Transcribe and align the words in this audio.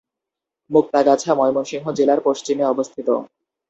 মুক্তাগাছা 0.69 1.31
ময়মনসিংহ 1.35 1.85
জেলার 1.97 2.19
পশ্চিমে 2.25 2.63
অবস্থিত। 2.65 3.07